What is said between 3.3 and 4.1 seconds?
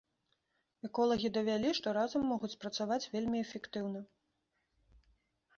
эфектыўна.